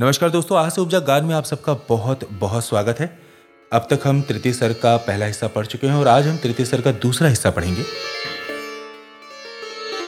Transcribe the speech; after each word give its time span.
नमस्कार 0.00 0.30
दोस्तों, 0.30 0.56
आज 0.58 0.70
से 0.72 0.80
उपजा 0.80 0.98
गान 0.98 1.24
में 1.24 1.34
आप 1.34 1.44
सबका 1.44 1.74
बहुत 1.88 2.20
बहुत 2.30 2.64
स्वागत 2.64 3.00
है। 3.00 3.06
अब 3.72 3.86
तक 3.90 4.00
हम 4.04 4.22
तृतीय 4.22 4.52
सर 4.52 4.72
का 4.72 4.96
पहला 4.96 5.26
हिस्सा 5.26 5.46
पढ़ 5.46 5.66
चुके 5.66 5.86
हैं 5.86 5.94
और 5.94 6.08
आज 6.08 6.26
हम 6.26 6.36
तृतीय 6.36 6.66
सर 6.66 6.80
का 6.80 6.92
दूसरा 6.92 7.28
हिस्सा 7.28 7.50
पढ़ेंगे। 7.50 7.82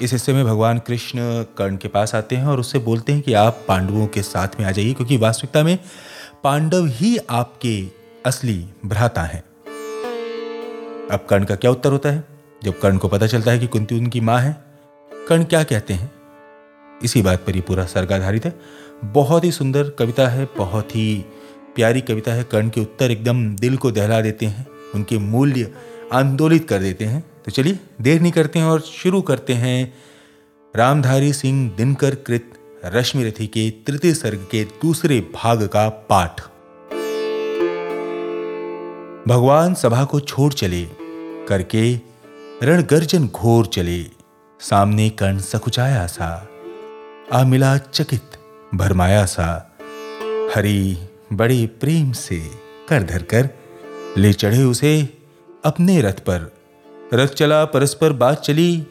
इस 0.02 0.12
हिस्से 0.12 0.32
में 0.32 0.44
भगवान 0.44 0.78
कृष्ण 0.78 1.18
कर्ण 1.58 1.76
के 1.76 1.88
पास 1.88 2.14
आते 2.14 2.36
हैं 2.36 2.46
और 2.46 2.60
उससे 2.60 2.78
बोलते 2.78 3.12
हैं 3.12 3.22
कि 3.22 3.32
आप 3.32 3.64
पांडवों 3.68 4.06
के 4.06 4.22
साथ 4.22 4.58
में 4.60 4.66
आ 4.66 4.70
जाइए, 4.70 4.92
क्योंकि 4.92 5.16
वास्तविकता 5.16 5.62
में 5.62 5.78
पांडव 6.44 6.86
ही 6.86 7.16
आपके 7.30 7.82
असली 8.26 8.58
भ्राता 8.86 9.22
हैं। 9.22 9.42
अब 11.10 11.26
कर्ण 11.30 11.44
का 11.44 11.56
क्या 11.56 11.70
उत्तर 11.70 11.92
होता 11.92 12.10
है? 12.10 12.24
जब 12.64 12.78
कर्ण 12.80 12.98
को 12.98 13.08
पता 13.08 13.26
चलता 13.26 13.50
है 13.50 13.58
कि 13.58 13.66
कुंती 13.66 13.98
उनकी 13.98 14.20
माँ 14.20 14.40
है, 14.40 14.56
कर्ण 15.28 15.44
क्या 15.44 15.62
कहते 15.64 15.94
हैं? 15.94 16.10
इसी 17.02 17.22
बात 17.22 17.44
पर 17.46 17.56
ये 17.56 17.60
पूरा 17.60 17.84
सर्ग 17.86 18.12
आधारित 18.12 18.44
है। 18.44 18.85
बहुत 19.04 19.44
ही 19.44 19.52
सुंदर 19.52 19.90
कविता 19.90 20.28
है, 20.28 20.48
बहुत 20.56 20.96
ही 20.96 21.24
प्यारी 21.74 22.00
कविता 22.00 22.32
है। 22.32 22.44
कर्ण 22.44 22.68
के 22.68 22.80
उत्तर 22.80 23.10
एकदम 23.10 23.56
दिल 23.56 23.76
को 23.76 23.90
दहला 23.90 24.20
देते 24.20 24.46
हैं, 24.46 24.66
उनके 24.94 25.18
मूल्य 25.18 25.72
आंदोलित 26.12 26.68
कर 26.68 26.78
देते 26.78 27.04
हैं। 27.04 27.24
तो 27.44 27.52
चलिए, 27.52 27.78
देर 28.00 28.20
नहीं 28.20 28.32
करते 28.32 28.58
हैं 28.58 28.66
और 28.66 28.80
शुरू 28.80 29.22
करते 29.22 29.52
हैं। 29.52 29.94
रामधारी 30.76 31.32
सिंह 31.32 31.70
दिनकर 31.76 32.14
कृत, 32.14 32.52
रश्मि 32.84 33.24
रथी 33.24 33.46
के 33.46 33.70
तृतीय 33.70 34.14
सर्ग 34.14 34.46
के 34.50 34.64
दूसरे 34.64 35.20
भाग 35.20 35.66
का 35.66 35.88
पाठ। 35.88 36.40
भगवान 39.28 39.74
सभा 39.74 40.04
को 40.04 40.20
छोड़ 40.20 40.52
चले, 40.52 40.88
करके 41.48 42.00
रणगर्जन 42.62 43.28
घोर 43.28 43.66
चले। 43.66 44.02
सामने 44.60 45.10
कर्ण 45.10 45.38
सकुचाया 45.38 46.06
सा, 46.06 46.48
आ 47.32 47.44
मिला 47.44 47.78
चकित। 47.78 48.35
भरमाया 48.74 49.26
सा। 49.26 49.76
हरी 50.54 50.98
बड़े 51.32 51.66
प्रेम 51.66 52.12
से 52.12 52.50
कर 52.88 53.02
धर 53.02 53.22
कर 53.22 53.48
ले 54.18 54.32
चढ़े 54.32 54.62
उसे 54.62 55.18
अपने 55.64 56.00
रथ 56.00 56.12
पर। 56.12 56.52
रथ 57.14 57.28
चला, 57.28 57.64
परस्पर 57.64 58.12
बात 58.12 58.40
चली, 58.40 58.86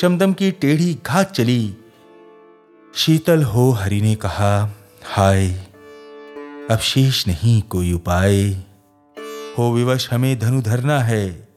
शमदम 0.00 0.32
की 0.32 0.50
टेढ़ी 0.50 0.98
घात 1.06 1.32
चली। 1.32 1.76
शीतल 2.94 3.42
हो, 3.42 3.70
हरि 3.70 4.00
ने 4.00 4.14
कहा, 4.14 4.76
हाय 5.04 5.48
अब 6.70 6.78
शेष 6.78 7.26
नहीं 7.26 7.62
कोई 7.62 7.92
उपाय। 7.92 8.44
हो 9.58 9.72
विवश 9.72 10.12
हमें 10.12 10.38
धनु 10.38 10.62
धरना 10.62 11.00
है, 11.00 11.48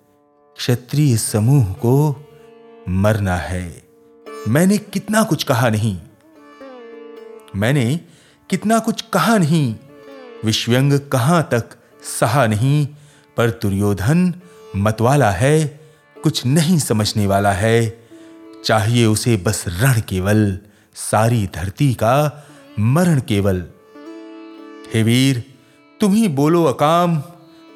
क्षत्रिय 0.57 1.17
समूह 1.17 1.73
को 1.73 2.25
मरना 2.89 3.35
है। 3.35 3.83
मैंने 4.47 4.77
कितना 4.77 5.23
कुछ 5.23 5.43
कहा 5.43 5.69
नहीं। 5.69 5.97
मैंने 7.55 7.99
कितना 8.49 8.79
कुछ 8.79 9.01
कहा 9.01 9.37
नहीं, 9.37 9.75
विश्वंग 10.45 10.99
कहाँ 11.11 11.49
तक 11.51 11.69
सहा 12.19 12.47
नहीं, 12.47 12.87
पर 13.37 13.49
दुर्योधन 13.49 14.33
मतवाला 14.75 15.31
है, 15.31 15.81
कुछ 16.23 16.45
नहीं 16.45 16.79
समझने 16.79 17.27
वाला 17.27 17.51
है। 17.51 18.05
चाहिए 18.65 19.05
उसे 19.05 19.37
बस 19.37 19.65
रण 19.67 20.01
केवल, 20.01 20.59
सारी 20.95 21.49
धरती 21.55 21.93
का 21.93 22.45
मरण 22.79 23.19
केवल। 23.19 23.65
हे 24.93 25.03
वीर, 25.03 25.43
तुम 25.99 26.13
ही 26.13 26.27
बोलो 26.27 26.63
अकाम, 26.63 27.17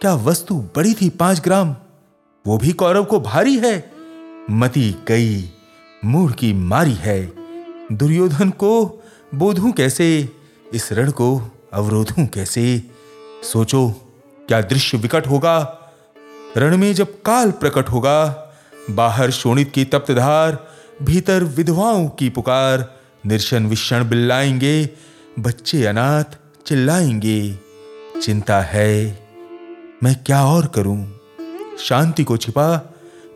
क्या 0.02 0.14
वस्तु 0.14 0.56
बड़ी 0.76 0.94
थी 0.94 1.10
पाँच 1.10 1.40
ग्राम? 1.40 1.76
वो 2.48 2.58
भी 2.58 2.72
कौरव 2.72 3.04
को 3.04 3.20
भारी 3.20 3.58
है, 3.58 3.92
मती 4.52 4.96
कई 5.08 5.54
मूढ़ 6.06 6.32
की 6.32 6.54
मारी 6.54 6.94
है। 6.94 7.34
दुर्योधन 7.92 8.50
को 8.50 9.04
बोधूं 9.36 9.72
कैसे? 9.72 10.30
इस 10.74 10.92
रण 10.92 11.12
को 11.12 11.42
अवरोधूं 11.74 12.26
कैसे? 12.26 12.84
सोचो, 13.54 13.90
क्या 14.48 14.62
दृश्य 14.62 14.98
विकट 14.98 15.28
होगा? 15.28 15.80
रण 16.58 16.78
में 16.78 16.94
जब 16.94 17.22
काल 17.22 17.52
प्रकट 17.52 17.90
होगा, 17.90 18.50
बाहर 18.90 19.32
शोणित 19.32 19.72
की 19.72 19.86
तप्त 19.86 20.12
धार, 20.12 20.68
भीतर 21.04 21.44
विधवाओं 21.44 22.08
की 22.08 22.30
पुकार, 22.30 22.96
निर्शन 23.26 23.66
विषण 23.66 24.10
बिल्लाएँगे, 24.10 24.90
बच्चे 25.40 25.86
अनाथ 25.86 26.24
चिल्लाएँगे। 26.66 27.60
चिंता 28.22 28.62
है, 28.62 29.28
मैं 30.04 30.24
क्या 30.26 30.46
और 30.46 30.68
करूँ? 30.68 31.20
शांति 31.80 32.24
को 32.24 32.38
छिपा, 32.38 32.78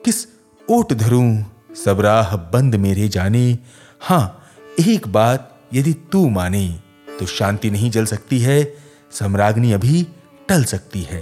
किस 0.05 0.27
ओट 0.69 0.93
धरूं? 0.93 1.43
सब 1.85 1.99
राह 1.99 2.35
बंद 2.35 2.75
मेरे 2.75 3.07
जाने। 3.07 3.57
हाँ, 4.01 4.43
एक 4.87 5.07
बात 5.07 5.55
यदि 5.73 5.93
तू 5.93 6.29
माने 6.29 6.79
तो 7.19 7.25
शांति 7.25 7.69
नहीं 7.69 7.91
जल 7.91 8.05
सकती 8.05 8.39
है 8.39 8.77
सम्राग्नि 9.11 9.71
अभी 9.71 10.07
टल 10.49 10.63
सकती 10.63 11.01
है। 11.01 11.21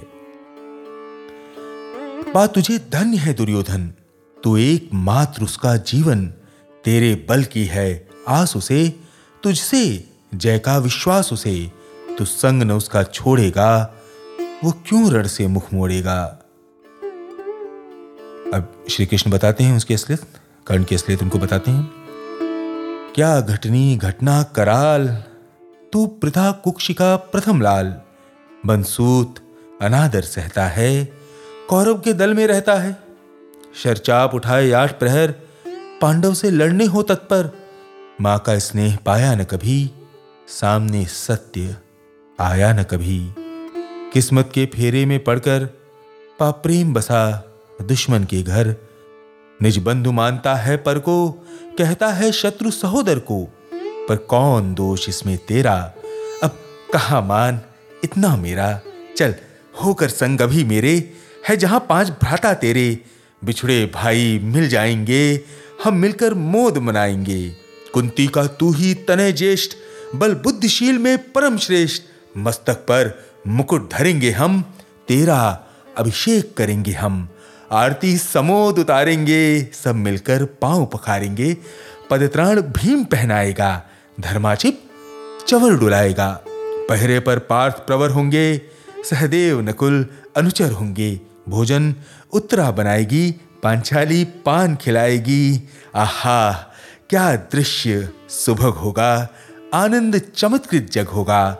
बात 2.33 2.53
तुझे 2.53 2.77
धन्य 2.77 3.17
है 3.17 3.33
दुर्योधन, 3.33 3.93
तू 4.43 4.57
एक 4.57 4.89
मात्र 4.93 5.43
उसका 5.43 5.77
जीवन, 5.77 6.25
तेरे 6.83 7.25
बल 7.29 7.43
की 7.43 7.65
है 7.65 8.07
आस 8.27 8.55
उसे, 8.55 8.99
तुझसे 9.43 10.09
जय 10.35 10.59
का 10.59 10.77
विश्वास 10.77 11.33
उसे, 11.33 11.71
तू 12.17 12.25
संग 12.25 12.63
न 12.63 12.71
उसका 12.71 13.03
छोड़ेगा, 13.03 13.93
वो 14.63 14.71
क्यों 14.71 15.11
रण 15.11 15.27
से 15.27 15.47
मुख 15.47 15.73
मोड़ेगा? 15.73 16.23
अब 18.53 18.85
श्री 18.89 19.05
कृष्ण 19.05 19.31
बताते 19.31 19.63
हैं 19.63 19.77
उसकी 19.77 19.93
असलियत, 19.93 20.21
कर्ण 20.67 20.83
की 20.83 20.95
असलियत 20.95 21.23
उनको 21.23 21.39
बताते 21.39 21.71
हैं। 21.71 21.96
क्या 23.17 23.41
घटनी 23.41 23.97
घटना 23.97 24.43
कराल? 24.43 25.23
तू 25.93 26.07
प्रथा 26.07 26.51
कुक्षिका 26.51 27.15
प्रथम 27.15 27.61
लाल। 27.61 28.01
बंसूत 28.65 29.35
अनादर 29.81 30.21
सहता 30.21 30.65
है, 30.65 31.13
कौरव 31.69 31.99
के 31.99 32.13
दल 32.13 32.33
में 32.33 32.47
रहता 32.47 32.75
है। 32.75 32.97
शरचाप 33.83 34.35
उठाए 34.35 34.71
आठ 34.71 34.99
प्रहर, 34.99 35.31
पांडव 36.01 36.33
से 36.33 36.51
लड़ने 36.51 36.85
हो 36.85 37.03
तत्पर। 37.03 37.57
माँ 38.21 38.39
का 38.39 38.59
स्नेह 38.59 38.97
पाया 39.05 39.35
न 39.35 39.43
कभी, 39.43 39.91
सामने 40.47 41.05
सत्य 41.05 41.77
आया 42.39 42.73
न 42.73 42.83
कभी। 42.83 43.33
किस्मत 44.13 44.51
के 44.53 44.65
फेरे 44.65 45.05
में 45.05 45.23
पड़कर 45.23 45.65
पाप्रेम 46.39 46.93
बसा 46.93 47.51
दुश्मन 47.81 48.23
के 48.23 48.43
घर। 48.43 48.75
निज 49.61 49.77
बंधु 49.77 50.11
मानता 50.11 50.55
है 50.55 50.77
पर 50.77 50.99
को, 50.99 51.29
कहता 51.77 52.07
है 52.07 52.31
शत्रु 52.31 52.71
सहोदर 52.71 53.19
को, 53.19 53.43
पर 54.09 54.15
कौन 54.15 54.73
दोष 54.73 55.09
इसमें 55.09 55.37
तेरा? 55.37 55.93
अब 56.43 56.49
कहा 56.93 57.21
मान? 57.21 57.61
इतना 58.03 58.35
मेरा। 58.35 58.79
चल, 59.17 59.35
होकर 59.83 60.09
संग 60.09 60.41
अभी 60.41 60.63
मेरे। 60.63 61.13
है 61.49 61.57
जहाँ 61.57 61.85
पाँच 61.89 62.09
भ्राता 62.09 62.53
तेरे। 62.53 63.03
बिछड़े 63.45 63.91
भाई 63.93 64.39
मिल 64.43 64.69
जाएँगे। 64.69 65.41
हम 65.83 65.95
मिलकर 65.95 66.33
मोद 66.33 66.77
मनाएँगे। 66.77 67.49
कुंती 67.93 68.27
का 68.27 68.47
तू 68.47 68.71
ही 68.71 68.93
तने 68.93 69.31
ज्येष्ठ, 69.31 69.71
बल 70.15 70.33
बुद्धिशील 70.33 70.97
में 70.97 71.31
परम 71.31 71.57
श्रेष्ठ। 71.57 72.03
मस्तक 72.37 72.73
पर 72.73 73.25
मुकुट 73.47 73.93
धरेंगे 73.93 74.31
हम। 74.31 74.73
तेरा 75.07 75.65
अभिषेक 75.97 76.53
करेंगे 76.57 76.91
हम। 76.91 77.29
आरती 77.71 78.17
समोद 78.17 78.79
उतारेंगे, 78.79 79.61
सब 79.73 79.95
मिलकर 79.95 80.45
पाँव 80.45 80.85
पखारेंगे। 80.85 81.57
पदत्राण 82.09 82.61
भीम 82.61 83.03
पहनाएगा, 83.03 83.83
धर्माचिप 84.19 84.83
चवर 85.47 85.73
डुलाएगा। 85.73 86.43
पहरे 86.89 87.19
पर 87.19 87.39
पार्थ 87.39 87.75
प्रवर 87.75 88.09
होंगे, 88.09 88.61
सहदेव 89.09 89.61
नकुल 89.61 90.05
अनुचर 90.37 90.71
होंगे। 90.71 91.19
भोजन 91.49 91.95
उत्तरा 92.33 92.71
बनाएगी, 92.71 93.31
पांचाली 93.63 94.23
पान 94.23 94.75
खिलाएगी। 94.75 95.69
आहा, 95.95 96.51
क्या 97.09 97.35
दृश्य 97.35 98.09
सुभग 98.29 98.73
होगा, 98.73 99.29
आनंद 99.73 100.21
चमत्कृत 100.35 100.89
जग 100.91 101.07
होगा। 101.07 101.57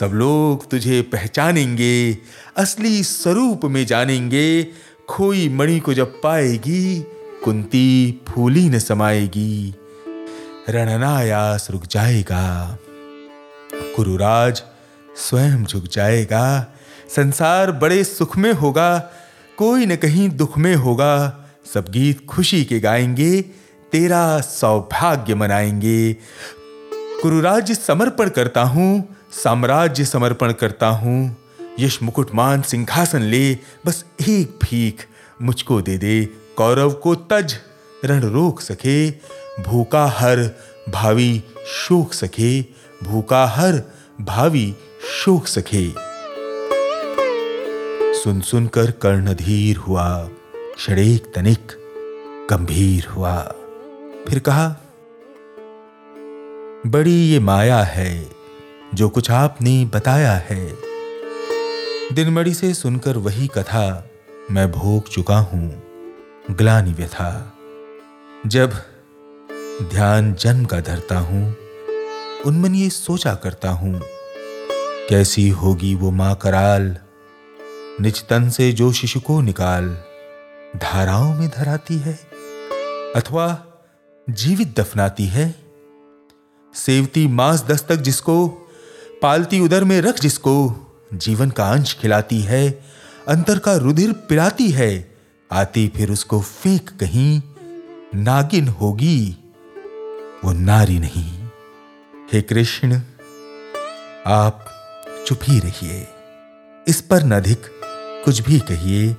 सब 0.00 0.06
लोग 0.06 0.70
तुझे 0.70 1.02
पहचानेंगे, 1.02 2.18
असली 2.56 3.02
स्वरूप 3.02 3.64
में 3.64 3.86
जानेंगे। 3.86 4.62
खोई 5.08 5.48
मणि 5.48 5.80
को 5.80 5.94
जब 5.94 6.20
पाएगी, 6.22 7.00
कुंती 7.44 8.20
फूली 8.28 8.68
न 8.68 8.78
समाएगी। 8.78 9.74
रणनायास 10.68 11.70
रुक 11.70 11.86
जाएगा। 11.86 12.78
कुरुराज 13.96 14.62
स्वयं 15.16 15.64
झुक 15.64 15.84
जाएगा। 15.84 16.74
संसार 17.16 17.72
बड़े 17.72 18.04
सुख 18.04 18.36
में 18.36 18.52
होगा, 18.52 18.98
कोई 19.58 19.86
न 19.86 19.96
कहीं 19.96 20.28
दुख 20.28 20.58
में 20.58 20.76
होगा। 20.76 21.44
सब 21.74 21.84
गीत 21.90 22.26
खुशी 22.26 22.64
के 22.64 22.80
गाएँगे, 22.80 23.42
तेरा 23.92 24.40
सौभाग्य 24.40 25.34
मनाएँगे। 25.34 26.12
कुरुराज्य 27.22 27.74
समर्पण 27.74 28.28
करता 28.28 28.62
हूँ, 28.62 29.16
साम्राज्य 29.32 30.04
समर्पण 30.04 30.52
करता 30.52 30.86
हूँ। 30.86 31.45
यश 31.80 32.02
मुकुटमान 32.02 32.62
सिंहासन 32.62 33.22
ले, 33.22 33.54
बस 33.86 34.04
एक 34.28 34.58
भीख, 34.62 35.06
मुझको 35.42 35.80
दे 35.80 35.98
दे, 35.98 36.24
कौरव 36.56 36.92
को 36.92 37.14
तज, 37.14 37.56
रण 38.04 38.20
रोक 38.20 38.60
सके। 38.60 39.10
भूखा 39.62 40.06
हर 40.06 40.50
भावी 40.88 41.42
शोक 41.66 42.12
सके, 42.12 42.60
भूखा 43.04 43.46
हर 43.46 43.82
भावी 44.20 44.74
शोक 45.24 45.46
सके। 45.46 45.90
सुन 48.14 48.40
सुनकर 48.40 48.90
कर्ण 48.90 49.34
धीर 49.34 49.76
हुआ, 49.76 50.28
क्षणेक 50.76 51.32
तनिक 51.34 51.72
गंभीर 52.50 53.06
हुआ। 53.06 53.54
फिर 54.28 54.38
कहा, 54.38 54.76
बड़ी 56.86 57.16
ये 57.28 57.40
माया 57.40 57.82
है, 57.82 58.26
जो 58.94 59.08
कुछ 59.08 59.30
आपने 59.30 59.84
बताया 59.84 60.32
है। 60.32 60.85
दिनमणि 62.12 62.54
से 62.54 62.74
सुनकर 62.74 63.16
वही 63.16 63.46
कथा 63.46 64.10
मैं 64.50 64.72
भोग 64.72 65.08
चुका 65.08 65.38
हूँ 65.38 65.82
ग्लानि 66.50 66.92
व्यथा 66.92 67.58
जब 68.46 68.72
ध्यान 69.82 70.34
जन्म 70.34 70.64
का 70.64 70.80
धरता 70.80 71.18
हूँ 71.18 71.56
उनमन 72.46 72.74
ये 72.74 72.90
सोचा 72.90 73.34
करता 73.34 73.70
हूँ, 73.70 74.00
कैसी 75.08 75.48
होगी 75.48 75.94
वो 75.94 76.10
माँ 76.10 76.34
कराल? 76.34 76.96
निचतन 78.00 78.50
से 78.50 78.72
जो 78.72 78.92
शिशु 78.92 79.20
को 79.20 79.40
निकाल, 79.40 79.98
धाराओं 80.76 81.34
में 81.34 81.48
धराती 81.48 81.96
है, 81.96 82.18
अथवा 83.16 83.64
जीवित 84.30 84.80
दफनाती 84.80 85.26
है? 85.26 85.54
सेवती 86.74 87.26
मांस 87.26 87.64
दस्तक 87.64 87.96
जिसको, 87.96 88.48
पालती 89.22 89.60
उदर 89.60 89.84
में 89.84 90.00
रख 90.00 90.20
जिसको 90.20 90.82
जीवन 91.14 91.50
का 91.50 91.68
अंश 91.70 91.94
खिलाती 91.94 92.40
है, 92.40 92.68
अंतर 93.28 93.58
का 93.58 93.74
रुधिर 93.76 94.12
पिलाती 94.28 94.70
है, 94.70 95.16
आती 95.50 95.86
फिर 95.96 96.10
उसको 96.10 96.40
फेंक 96.40 96.90
कहीं, 97.00 97.40
नागिन 98.14 98.68
होगी, 98.68 99.36
वो 100.44 100.52
नारी 100.52 100.98
नहीं। 100.98 101.30
हे 102.32 102.42
कृष्ण, 102.42 103.00
आप 104.26 104.64
चुप 105.26 105.40
ही 105.42 105.58
रहिए, 105.60 106.06
इस 106.88 107.00
पर 107.00 107.24
न 107.24 107.32
अधिक 107.32 107.62
कुछ 108.24 108.40
भी 108.40 108.58
कहिए। 108.60 109.14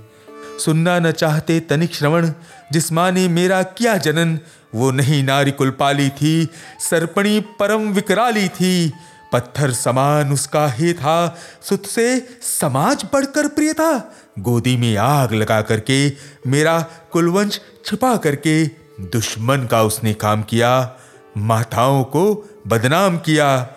सुनना 0.60 1.00
न 1.00 1.12
चाहते 1.12 1.60
तनिक 1.60 1.96
श्रवण, 1.96 2.32
जिस 2.72 2.92
माँ 2.92 3.12
ने 3.12 3.28
मेरा 3.28 3.62
किया 3.64 3.98
जनन, 3.98 4.40
वो 4.76 4.92
नहीं 4.92 5.24
नारी 5.24 5.52
कुलपाली 5.52 6.10
थी, 6.10 6.48
सरपणी 6.80 7.40
परम 7.60 7.90
विकराली 7.90 8.48
थी। 8.50 8.94
पत्थर 9.34 9.72
समान 9.72 10.32
उसका 10.32 10.68
ही 10.68 10.94
था। 10.94 11.38
सुत 11.62 11.86
से 11.86 12.20
समाज 12.42 13.06
बढ़कर 13.14 13.48
प्रिय 13.48 13.74
था। 13.74 14.16
गोदी 14.40 14.78
में 14.78 14.98
आग 14.98 15.34
लगा 15.34 15.62
करके, 15.62 16.10
मेरा 16.48 16.86
कुलवंश 17.12 17.62
छिपा 17.86 18.18
करके, 18.18 18.66
दुश्मन 19.02 19.66
का 19.66 19.84
उसने 19.84 20.14
काम 20.14 20.44
किया, 20.44 20.96
माताओं 21.38 22.04
को 22.04 22.50
बदनाम 22.68 23.18
किया। 23.18 23.68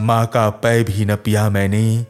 माँ 0.00 0.26
का 0.26 0.50
पै 0.50 0.84
भी 0.84 1.04
न 1.04 1.16
पिया 1.16 1.50
मैंने, 1.50 2.06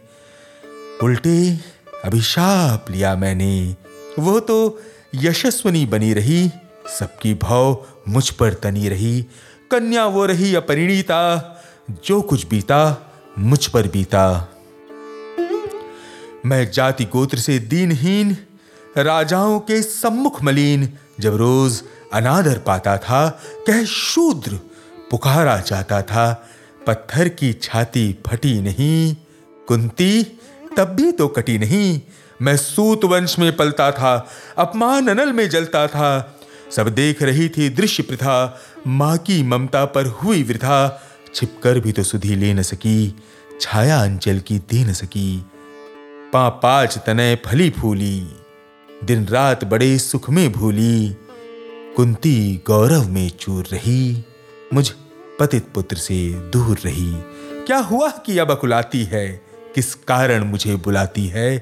उल्टे 1.02 1.60
अभिशाप 2.04 2.90
लिया 2.90 3.16
मैंने। 3.16 3.76
वो 4.18 4.40
तो 4.40 4.82
यशस्वनी 5.14 5.86
बनी 5.86 6.14
रही, 6.14 6.50
सबकी 6.98 7.34
भाव 7.34 7.86
मुझ 8.08 8.30
पर 8.30 8.54
तनी 8.54 8.88
रही। 8.88 9.26
कन्या 9.70 10.06
वो 10.06 10.26
रही 10.26 10.54
अपरिणीता 10.54 11.52
जो 11.90 12.22
कुछ 12.22 12.46
बीता, 12.46 13.10
मुझ 13.38 13.66
पर 13.66 13.88
बीता। 13.88 14.48
मैं 16.46 16.70
जाति 16.70 17.04
गोत्र 17.04 17.38
से 17.38 17.58
दीनहीन, 17.58 18.36
राजाओं 18.98 19.60
के 19.60 19.82
सम्मुख 19.82 20.42
मलिन, 20.42 20.88
जब 21.20 21.36
रोज 21.36 21.82
अनादर 22.12 22.58
पाता 22.58 22.96
था, 22.98 23.28
कह 23.66 23.84
शूद्र 23.84 24.60
पुकारा 25.10 25.56
जाता 25.56 26.02
था, 26.02 26.48
पत्थर 26.86 27.28
की 27.28 27.52
छाती 27.52 28.18
फटी 28.26 28.60
नहीं, 28.60 29.16
कुंती 29.68 30.22
तब 30.76 30.84
भी 30.84 31.12
तो 31.12 31.28
कटी 31.28 31.58
नहीं। 31.58 32.00
मैं 32.42 32.56
सूत 32.56 33.04
वंश 33.04 33.38
में 33.38 33.56
पलता 33.56 33.92
था, 33.92 34.28
अपमान 34.58 35.08
अनल 35.08 35.32
में 35.32 35.48
जलता 35.48 35.86
था, 35.86 36.38
सब 36.70 36.88
देख 36.88 37.22
रही 37.22 37.48
थी 37.48 37.68
दृश्य 37.68 38.02
प्रथा, 38.02 38.60
माँ 38.86 39.18
की 39.18 39.42
ममता 39.42 39.84
पर 39.84 40.06
हुई 40.06 40.42
वृथा। 40.42 41.02
छिपकर 41.36 41.78
भी 41.80 41.92
तो 41.92 42.02
सुधी 42.02 42.34
ले 42.34 42.54
न 42.54 42.62
सकी, 42.62 43.14
छाया 43.60 44.02
अंचल 44.02 44.38
की 44.38 44.58
दे 44.58 44.84
न 44.84 44.92
सकी। 44.92 45.44
पा 46.32 46.48
पाच 46.48 46.98
तनय 46.98 47.38
फली 47.46 47.70
फूली 47.70 48.28
दिन 49.04 49.26
रात 49.26 49.64
बड़े 49.64 49.98
सुख 49.98 50.30
में 50.30 50.52
भूली, 50.52 51.16
कुंती 51.96 52.62
गौरव 52.66 53.08
में 53.08 53.28
चूर 53.30 53.64
रही, 53.64 54.24
मुझ 54.74 54.90
पतित 55.40 55.66
पुत्र 55.74 55.96
से 55.96 56.18
दूर 56.50 56.78
रही। 56.78 57.12
क्या 57.66 57.78
हुआ 57.78 58.08
कि 58.10 58.38
अब 58.38 58.50
अकुलाती 58.50 59.02
है? 59.04 59.28
किस 59.74 59.94
कारण 59.94 60.44
मुझे 60.44 60.76
बुलाती 60.76 61.26
है? 61.26 61.58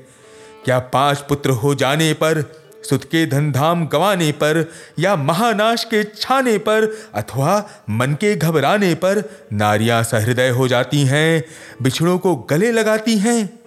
क्या 0.64 0.78
पाँच 0.78 1.18
पुत्र 1.18 1.50
हो 1.50 1.74
जाने 1.74 2.12
पर 2.12 2.42
सुत 2.88 3.04
के 3.04 3.26
धनधाम 3.26 3.86
गवाने 3.86 4.32
पर 4.32 4.72
या 4.98 5.16
महानाश 5.16 5.84
के 5.84 6.04
छाने 6.04 6.58
पर 6.58 7.10
अथवा 7.14 7.68
मन 7.90 8.12
के 8.12 8.36
घबराने 8.36 8.94
पर 8.94 9.30
नारियाँ 9.52 10.02
सहृदय 10.02 10.48
हो 10.48 10.68
जाती 10.68 11.00
हैं, 11.00 11.44
बिछड़ों 11.82 12.18
को 12.18 12.36
गले 12.36 12.72
लगाती 12.72 13.18
हैं। 13.18 13.60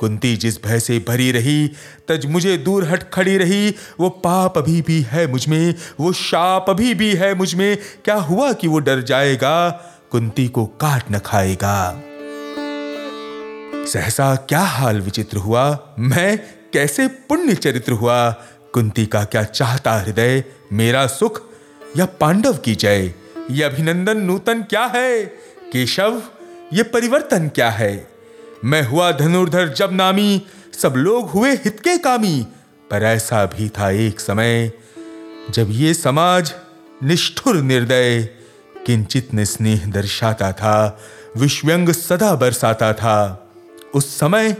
कुंती 0.00 0.36
जिस 0.36 0.64
भय 0.64 0.80
से 0.80 1.04
भरी 1.08 1.32
रही, 1.32 1.68
तज 2.08 2.26
मुझे 2.26 2.56
दूर 2.56 2.84
हट 2.84 3.10
खड़ी 3.10 3.36
रही, 3.38 3.74
वो 4.00 4.08
पाप 4.08 4.58
अभी 4.58 4.82
भी 4.82 5.00
है 5.02 5.26
मुझमें, 5.26 5.74
वो 6.00 6.12
शाप 6.12 6.66
अभी 6.68 6.94
भी 6.94 7.14
है 7.14 7.34
मुझमें, 7.34 7.78
क्या 8.04 8.14
हुआ 8.14 8.52
कि 8.52 8.68
वो 8.68 8.78
डर 8.78 9.00
जाएगा? 9.00 9.70
कुंती 10.10 10.48
को 10.48 10.66
काट 10.66 11.02
न 11.12 11.18
खाएगा। 11.18 12.02
सहसा 13.92 14.36
क्या 14.36 14.60
हाल 14.60 15.00
विचित्र 15.00 15.36
हुआ? 15.36 15.78
मैं 15.98 16.38
कैसे 16.72 17.06
पुण्य 17.08 17.54
चरित्र 17.54 17.92
हुआ? 17.92 18.30
कुंती 18.76 19.06
का 19.06 19.24
क्या 19.24 19.42
चाहता 19.42 19.92
हृदय? 19.92 20.44
मेरा 20.72 21.06
सुख 21.06 21.42
या 21.96 22.06
पांडव 22.06 22.52
की 22.52 22.74
जय? 22.74 23.14
ये 23.50 23.62
अभिनंदन 23.62 24.16
नूतन 24.16 24.62
क्या 24.62 24.84
है? 24.84 25.24
केशव, 25.72 26.22
ये 26.72 26.82
परिवर्तन 26.82 27.48
क्या 27.48 27.70
है? 27.70 28.08
मैं 28.64 28.82
हुआ 28.82 29.12
धनुर्धर 29.12 29.68
जब 29.68 29.92
नामी, 29.92 30.46
सब 30.82 30.94
लोग 30.96 31.30
हुए 31.30 31.50
हित 31.50 31.80
के 31.80 31.98
कामी। 31.98 32.46
पर 32.90 33.02
ऐसा 33.02 33.46
भी 33.46 33.68
था 33.68 33.90
एक 33.90 34.20
समय, 34.20 34.72
जब 35.50 35.66
ये 35.70 35.94
समाज 35.94 36.54
निष्ठुर 37.02 37.56
निर्दय, 37.56 38.22
किंचित 38.86 39.28
स्नेह 39.34 39.86
दर्शाता 39.86 40.52
था 40.52 41.00
विश्वंग 41.36 41.88
सदा 41.88 42.34
बरसाता 42.34 42.92
था। 42.92 43.48
उस 43.94 44.18
समय 44.18 44.56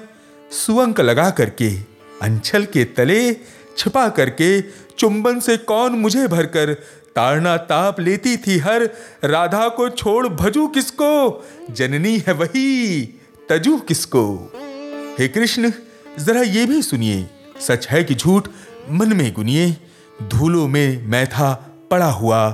सुअंक 0.50 1.00
लगा 1.00 1.30
करके 1.30 1.80
अंचल 2.23 2.64
के 2.64 2.85
तले 2.85 3.56
छिपा 3.78 4.09
करके 4.09 4.61
चुंबन 4.99 5.40
से 5.40 5.56
कौन 5.56 5.92
मुझे 5.92 6.28
भरकर 6.28 6.75
ताड़ना 7.16 7.56
ताप 7.56 8.00
लेती 8.00 8.37
थी 8.37 8.59
हर। 8.59 8.90
राधा 9.25 9.68
को 9.68 9.88
छोड़, 9.88 10.28
भजू 10.28 10.66
किसको? 10.66 11.45
जननी 11.71 12.18
है 12.18 12.33
वही, 12.33 13.02
तजू 13.49 13.78
किसको? 13.78 14.52
हे 15.18 15.28
कृष्ण, 15.28 15.73
जरा 16.18 16.40
ये 16.40 16.66
भी 16.66 16.83
सुनिए। 16.83 17.30
सच 17.61 17.88
है 17.88 18.04
कि 18.04 18.14
झूठ 18.14 18.49
मन 18.90 19.12
में 19.12 19.33
गुनिए। 19.33 19.76
धूलों 20.23 20.68
में 20.68 21.06
मैं 21.06 21.26
था 21.26 21.73
पड़ा 21.90 22.11
हुआ, 22.11 22.50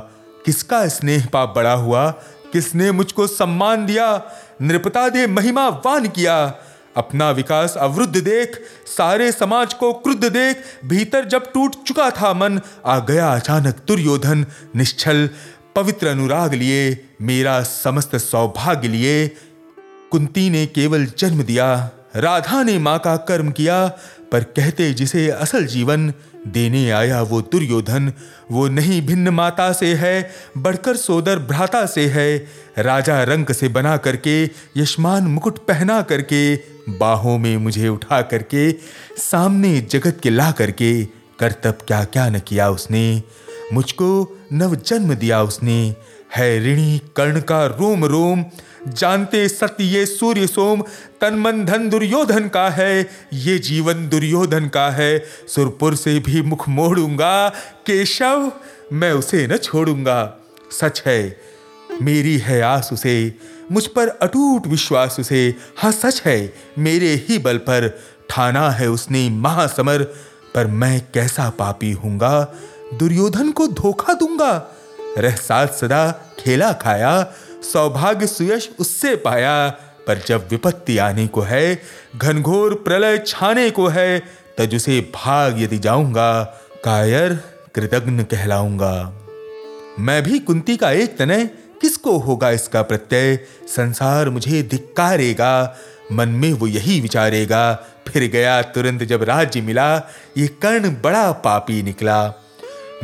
किसका 0.47 0.89
स्नेह 0.89 1.27
पाप 1.33 1.53
बड़ा 1.57 1.73
हुआ? 1.73 2.11
किसने 2.53 2.93
मुझको 2.93 3.27
सम्मान 3.27 3.87
दिया? 3.87 4.23
नृपता 4.63 5.09
दे 5.09 5.27
महिमा 5.27 5.69
वान 5.69 6.09
किया। 6.09 6.55
अपना 6.97 7.31
विकास 7.31 7.75
अवरुद्ध 7.77 8.17
देख, 8.17 8.57
सारे 8.87 9.33
समाज 9.33 9.75
को 9.75 9.93
क्रुद्ध 9.93 10.25
देख, 10.25 10.57
भीतर 10.85 11.25
जब 11.25 11.53
टूट 11.53 11.75
चुका 11.87 12.11
था 12.11 12.33
मन, 12.33 12.61
आ 12.87 12.99
गया 12.99 13.35
अचानक 13.35 13.77
दुर्योधन, 13.89 14.47
निश्चल, 14.77 15.29
पवित्र 15.77 16.07
अनुराग 16.07 16.55
लिए, 16.55 17.07
मेरा 17.23 17.63
समस्त 17.63 18.17
सौभाग्य 18.17 18.89
लिए। 18.89 19.29
कुंती 20.11 20.51
ने 20.51 20.67
केवल 20.67 21.07
जन्म 21.19 21.43
दिया, 21.43 21.91
राधा 22.17 22.63
ने 22.63 22.79
माँ 22.79 22.99
का 22.99 23.17
कर्म 23.17 23.51
किया, 23.51 23.87
पर 24.33 24.43
कहते 24.43 24.93
जिसे 24.95 25.29
असल 25.31 25.67
जीवन 25.67 26.13
देने 26.47 26.91
आया 26.91 27.23
वो 27.23 27.41
दुर्योधन, 27.43 28.13
वो 28.51 28.69
नहीं 28.69 29.07
भिन्न 29.07 29.29
माता 29.29 29.73
से 29.73 29.95
है, 29.95 30.31
बढ़कर 30.59 30.97
सोदर 30.97 31.39
भ्राता 31.39 31.87
से 31.87 32.07
है। 32.07 32.47
राजा 32.79 33.23
रंग 33.23 33.47
से 33.47 33.69
बना 33.69 33.97
करके, 33.97 34.51
यशमान 34.77 35.23
मुकुट 35.23 35.59
पहना 35.59 36.03
करके 36.03 36.72
बाहों 36.89 37.39
में 37.39 37.57
मुझे 37.57 37.89
उठा 37.89 38.23
करके, 38.23 38.73
सामने 39.17 39.81
जगत 39.81 40.21
के 40.23 40.31
ला 40.31 40.51
करके, 40.51 41.05
करतब 41.39 41.79
क्या 41.87 42.05
क्या 42.05 42.29
न 42.29 42.39
किया 42.39 42.71
उसने? 42.71 43.23
मुझको 43.73 44.39
नव 44.53 44.75
जन्म 44.75 45.15
दिया 45.15 45.43
उसने। 45.43 45.97
है 46.37 46.59
ऋणी 46.61 46.99
कर्ण 47.17 47.41
का 47.41 47.67
रोम 47.67 48.05
रोम 48.05 48.45
जानते 48.89 49.49
सत्य 49.49 49.85
ये 49.85 50.07
सूर्य 50.07 50.47
सोम 50.47 50.83
तन 51.21 51.35
मन 51.35 51.65
धन 51.65 51.89
दुर्योधन 51.89 52.49
का 52.49 52.69
है, 52.71 53.09
ये 53.33 53.59
जीवन 53.59 54.09
दुर्योधन 54.09 54.69
का 54.69 54.91
है। 54.91 55.25
सुरपुर 55.49 55.95
से 55.95 56.19
भी 56.19 56.43
मुख 56.43 56.69
मोड़ूँगा, 56.69 57.49
केशव, 57.87 58.53
मैं 58.93 59.13
उसे 59.13 59.47
न 59.47 59.57
छोड़ूँगा। 59.57 60.39
सच 60.71 61.03
है, 61.07 61.41
मेरी 62.03 62.39
है 62.39 62.61
आस 62.63 62.91
उसे 62.93 63.35
मुझ 63.73 63.87
पर 63.87 64.09
अटूट 64.09 64.67
विश्वास 64.67 65.17
उसे। 65.21 65.55
हाँ 65.77 65.93
सच 65.93 66.23
है, 66.25 66.53
मेरे 66.79 67.27
ही 67.29 67.39
बल 67.39 67.59
पर 67.59 68.01
ठाना 68.31 68.71
है 68.71 68.91
उसने 68.91 69.31
महासमर, 69.31 70.03
पर 70.55 70.67
मैं 70.67 71.01
कैसा 71.15 71.51
पापी 71.51 71.93
हूँगा? 71.93 72.55
दुर्योधन 72.95 73.51
को 73.51 73.67
धोखा 73.67 74.15
दूँगा। 74.15 74.77
रह 75.19 75.35
साथ 75.37 75.69
सदा 75.69 76.11
खेला 76.39 76.73
खाया, 76.73 77.35
सौभाग्य 77.73 78.27
सुयश 78.27 78.71
उससे 78.79 79.17
पाया, 79.17 79.71
पर 80.07 80.19
जब 80.27 80.49
विपत्ति 80.51 80.99
आने 80.99 81.27
को 81.27 81.41
है, 81.41 81.83
घनघोर 82.17 82.75
प्रलय 82.75 83.19
छाने 83.27 83.71
को 83.71 83.87
है, 83.87 84.23
तज 84.59 84.75
उसे 84.75 85.13
भाग 85.15 85.63
यदि 85.63 85.79
जाऊँगा, 85.79 86.43
कायर 86.85 87.41
कृतज्ञ 87.75 88.23
कहलाऊँगा। 88.23 89.13
मैं 89.99 90.23
भी 90.23 90.39
कुंती 90.39 90.77
का 90.77 90.91
एक 90.91 91.17
तनय 91.19 91.51
किसको 91.83 92.19
होगा 92.19 92.51
इसका 92.51 92.83
प्रत्यय? 92.83 93.37
संसार 93.69 94.31
मुझे 94.31 94.63
धिक्कारेगा, 94.63 95.77
मन 96.13 96.29
में 96.29 96.53
वो 96.53 96.67
यही 96.67 97.01
विचारेगा। 97.01 97.75
फिर 98.09 98.31
गया 98.31 98.63
तुरंत 98.63 99.03
जब 99.03 99.23
राज्य 99.23 99.61
मिला, 99.61 99.97
ये 100.37 100.47
कर्ण 100.47 100.91
बड़ा 100.91 101.33
पापी 101.33 101.83
निकला। 101.83 102.33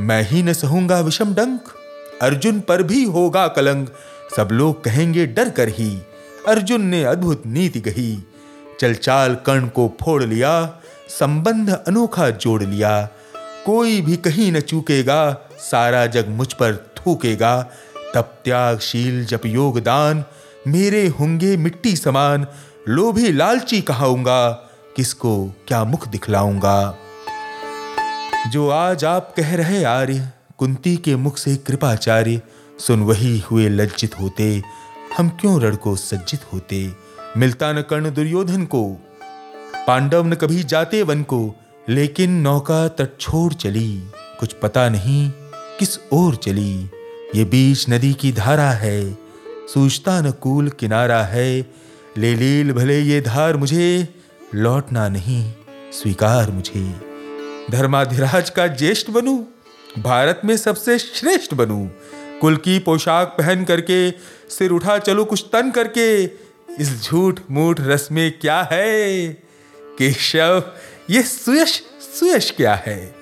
मैं 0.01 0.23
ही 0.23 0.43
न 0.43 0.53
सहूँगा 0.53 1.01
विषम 1.01 1.35
डंक, 1.35 1.61
अर्जुन 2.23 2.61
पर 2.61 2.83
भी 2.83 3.05
होगा 3.05 3.47
कलंक। 3.49 3.93
सब 4.37 4.49
लोग 4.53 4.85
कहेंगे, 4.85 5.27
डर 5.27 5.51
कर 5.51 5.69
ही, 5.69 5.99
अर्जुन 6.49 6.83
ने 6.83 7.05
अद्भुत 7.05 7.43
नीति 7.47 7.81
कही। 7.81 8.19
चल 8.81 8.95
चाल 8.95 9.35
कर्ण 9.35 9.69
को 9.69 9.97
फोड़ 10.01 10.23
लिया, 10.25 10.81
संबंध 11.09 11.71
अनोखा 11.87 12.31
जोड़ 12.31 12.63
लिया। 12.63 13.09
कोई 13.67 14.01
भी 14.01 14.17
कहीं 14.17 14.53
न 14.53 14.61
चूकेगा, 14.61 15.49
सारा 15.59 16.07
जग 16.07 16.29
मुझ 16.29 16.53
पर 16.53 16.93
थूकेगा। 16.97 17.71
तब 18.15 18.39
त्यागशील 18.45 19.25
जप 19.27 19.47
योगदान, 19.47 20.25
मेरे 20.67 21.07
होंगे 21.07 21.57
मिट्टी 21.57 21.97
समान, 21.97 22.47
लोभी 22.89 23.33
लालची 23.33 23.81
कहाऊँगा, 23.81 24.51
किसको 24.97 25.55
क्या 25.69 25.85
मुख 25.85 26.09
दिखलाऊँगा? 26.09 26.97
जो 28.53 28.69
आज 28.69 29.05
आप 29.05 29.35
कह 29.37 29.57
रहे 29.57 29.85
आर्य, 29.85 30.33
कुंती 30.59 30.97
के 30.97 31.17
मुख 31.17 31.39
से 31.39 31.57
कृपाचार्य, 31.57 32.43
सुन 32.79 33.03
वही 33.03 33.39
हुए 33.39 33.69
लज्जित 33.69 34.21
होते, 34.21 34.63
हम 35.17 35.29
क्यों 35.29 35.61
रड़को 35.61 35.97
सज्जित 35.97 36.41
होते? 36.53 36.93
मिलता 37.37 37.73
न 37.73 37.83
कर्ण 37.83 38.15
दुर्योधन 38.15 38.65
को, 38.65 38.85
पांडव 39.87 40.27
न 40.27 40.35
कभी 40.35 40.63
जाते 40.63 41.03
वन 41.03 41.23
को, 41.23 41.55
लेकिन 41.89 42.31
नौका 42.31 42.89
तट 42.89 43.19
छोड़ 43.21 43.53
चली, 43.53 44.03
कुछ 44.41 44.53
पता 44.53 44.89
नहीं 44.89 45.31
किस 45.79 45.99
ओर 46.13 46.35
चली। 46.35 46.91
ये 47.35 47.45
बीच 47.45 47.89
नदी 47.91 48.15
की 48.15 48.33
धारा 48.33 48.71
है 48.71 49.19
सूझता 49.75 50.21
न 50.21 50.33
किनारा 50.69 51.23
है। 51.23 51.61
ले 52.19 52.35
लील 52.35 52.73
भले 52.73 53.01
ये 53.01 53.21
धार 53.21 53.57
मुझे, 53.57 54.09
लौटना 54.55 55.09
नहीं, 55.09 55.53
स्वीकार 55.93 56.51
मुझे। 56.51 57.01
धर्माधिराज 57.71 58.51
का 58.51 58.67
ज्येष्ठ 58.67 59.11
बनू, 59.11 59.47
भारत 59.99 60.41
में 60.45 60.57
सबसे 60.57 60.99
श्रेष्ठ 60.99 61.55
बनू। 61.55 61.91
कुल 62.41 62.57
की 62.57 62.79
पोशाक 62.79 63.29
पहन 63.29 63.65
करके, 63.65 64.11
सिर 64.51 64.71
उठा 64.71 64.99
चलो 64.99 65.25
कुछ 65.25 65.45
तन 65.53 65.71
करके। 65.71 66.25
इस 66.81 67.03
झूठ 67.05 67.41
मूठ 67.51 67.81
रस 67.81 68.09
में 68.13 68.39
क्या 68.39 68.69
है? 68.73 69.29
केशव, 69.99 70.63
ये 71.11 71.23
सुयश 71.23 71.83
सुयश 72.19 72.51
क्या 72.51 72.75
है? 72.75 73.15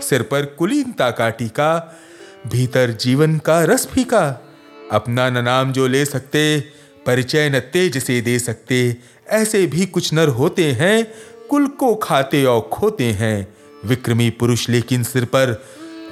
सिर 0.00 0.22
पर 0.22 0.44
कुलीनता 0.44 1.10
का 1.10 1.30
टीका 1.30 2.00
भीतर 2.46 2.90
जीवन 2.90 3.38
का 3.38 3.64
रस 3.64 3.86
फीका। 3.86 4.44
अपना 4.92 5.30
न 5.30 5.44
नाम 5.44 5.72
जो 5.72 5.86
ले 5.86 6.04
सकते, 6.04 6.60
परिचय 7.06 7.50
न 7.50 7.60
तेज 7.60 8.04
से 8.04 8.20
दे 8.20 8.38
सकते, 8.38 8.96
ऐसे 9.28 9.66
भी 9.66 9.86
कुछ 9.86 10.12
नर 10.14 10.28
होते 10.28 10.72
हैं, 10.72 11.14
कुल 11.50 11.66
को 11.66 11.94
खाते 11.94 12.44
और 12.44 12.60
खोते 12.60 13.04
हैं। 13.04 13.54
विक्रमी 13.84 14.30
पुरुष 14.30 14.68
लेकिन 14.68 15.02
सिर 15.02 15.24
पर 15.24 15.64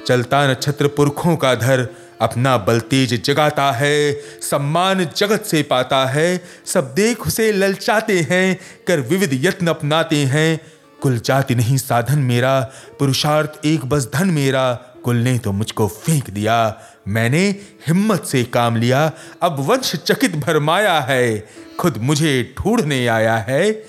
चलता 0.07 0.51
न 0.51 0.53
छत्र 0.53 0.87
पुरखों 0.87 1.35
का 1.35 1.55
धर, 1.55 1.87
अपना 2.21 2.57
बल 2.57 2.79
तेज 2.79 3.25
जगाता 3.25 3.71
है, 3.71 4.13
सम्मान 4.41 5.07
जगत 5.17 5.43
से 5.45 5.63
पाता 5.63 6.05
है, 6.05 6.43
सब 6.65 6.93
देख 6.93 7.27
उसे 7.27 7.51
ललचाते 7.51 8.19
हैं, 8.19 8.59
कर 8.87 8.99
विविध 8.99 9.45
यत्न 9.45 9.67
अपनाते 9.67 10.17
हैं। 10.17 10.59
कुल 11.03 11.17
जाति 11.19 11.55
नहीं 11.55 11.77
साधन 11.77 12.19
मेरा, 12.19 12.59
पुरुषार्थ 12.99 13.65
एक 13.65 13.85
बस 13.85 14.09
धन 14.13 14.27
मेरा। 14.27 14.73
कुल 14.73 15.15
ने 15.15 15.37
तो 15.39 15.51
मुझको 15.51 15.87
फेंक 15.87 16.29
दिया, 16.29 16.81
मैंने 17.07 17.47
हिम्मत 17.87 18.25
से 18.25 18.43
काम 18.43 18.75
लिया। 18.75 19.11
अब 19.41 19.59
वंश 19.59 19.95
चकित 19.95 20.35
भरमाया 20.35 20.99
है, 20.99 21.47
खुद 21.79 21.97
मुझे 21.97 22.55
ढूँढने 22.59 23.07
आया 23.07 23.35
है। 23.37 23.83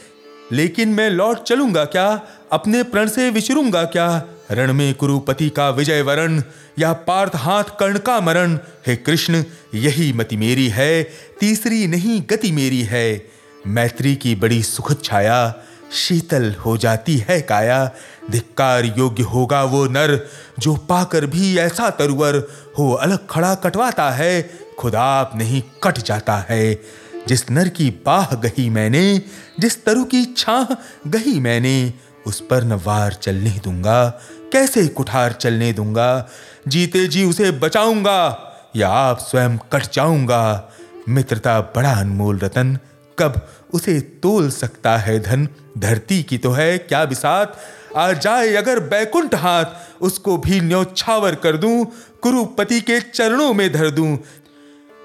लेकिन 0.53 0.89
मैं 0.89 1.11
लौट 1.11 1.43
चलूँगा 1.43 1.85
क्या? 1.85 2.21
अपने 2.53 2.83
प्रण 2.83 3.09
से 3.09 3.31
विचरूँगा 3.31 3.85
क्या? 3.85 4.23
रण 4.51 4.73
में 4.73 4.95
कुरुपति 4.95 5.49
का 5.49 5.71
विजय 5.71 6.03
वरण, 6.03 6.43
या 6.79 6.93
पार्थ 6.93 7.33
हाथ 7.37 7.65
कर्ण 7.81 7.99
का 7.99 8.21
मरण? 8.21 8.59
हे 8.87 8.97
कृष्ण, 8.97 9.45
यही 9.75 10.13
मति 10.13 10.37
मेरी 10.37 10.69
है, 10.69 11.03
तीसरी 11.41 11.87
नहीं 11.87 12.23
गति 12.31 12.53
मेरी 12.53 12.83
है। 12.83 13.27
मैत्री 13.67 14.17
की 14.17 14.35
बड़ी 14.35 14.63
सुखद 14.63 14.99
छाया 15.05 15.55
शीतल 15.95 16.55
हो 16.67 16.77
जाती 16.77 17.17
है 17.17 17.41
काया। 17.41 17.91
धिक्कार 18.31 18.85
योग्य 18.85 19.23
होगा 19.23 19.63
वो 19.65 19.87
नर, 19.87 20.27
जो 20.59 20.77
पाकर 20.77 21.27
भी 21.27 21.59
ऐसा 21.59 21.91
तरुवर 21.91 22.49
हो 22.79 22.93
अलग 22.93 23.27
खड़ा 23.31 23.55
कटवाता 23.55 24.11
है, 24.11 24.51
खुद 24.79 24.93
नहीं 25.35 25.63
कट 25.83 25.99
जाता 25.99 26.37
है। 26.51 26.81
जिस 27.29 27.51
नर 27.51 27.69
की 27.69 27.91
बाह 28.07 28.35
गही 28.35 28.71
मैंने, 28.71 29.23
जिस 29.61 29.85
तरु 29.85 30.05
की 30.05 30.25
छाह 30.25 30.75
गही 31.07 31.41
मैंने, 31.41 31.93
उस 32.27 32.41
पर 32.41 32.65
न 32.65 32.73
वार 32.73 33.13
चलने 33.13 33.51
दूँगा, 33.51 34.09
कैसे 34.53 34.87
कुठार 34.89 35.33
चलने 35.33 35.73
दूँगा? 35.73 36.29
जीते 36.69 37.07
जी 37.07 37.25
उसे 37.25 37.51
बचाऊँगा, 37.51 38.51
या 38.77 38.89
आप 38.89 39.19
स्वयं 39.19 39.59
कट 39.59 39.93
जाऊँगा? 39.93 40.73
मित्रता 41.09 41.61
बड़ा 41.61 41.93
अनमोल 41.93 42.39
रतन 42.39 42.79
कब 43.19 43.49
उसे 43.73 44.01
तोल 44.01 44.51
सकता 44.51 44.97
है 44.97 45.19
धन? 45.21 45.49
धरती 45.79 46.23
की 46.23 46.39
तो 46.39 46.51
है 46.51 46.79
क्या 46.79 47.05
बिसात? 47.05 47.59
आ 47.97 48.13
जाए 48.13 48.55
अगर 48.55 48.81
बैकुंठ 48.81 49.35
हाथ, 49.35 49.65
उसको 50.01 50.37
भी 50.37 50.61
न्यौछावर 50.61 51.35
कर 51.35 51.57
दूँ, 51.57 51.85
कुरुपति 52.23 52.81
के 52.81 53.01
चरणों 53.01 53.55
में 53.55 53.73
धर 53.73 53.91
दूँ। 53.91 54.19